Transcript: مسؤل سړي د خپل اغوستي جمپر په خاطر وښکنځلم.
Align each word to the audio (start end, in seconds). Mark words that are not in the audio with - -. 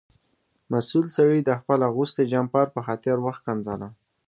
مسؤل 0.71 1.05
سړي 1.17 1.39
د 1.43 1.51
خپل 1.59 1.79
اغوستي 1.89 2.23
جمپر 2.31 2.65
په 2.75 2.79
خاطر 2.85 3.15
وښکنځلم. 3.21 3.91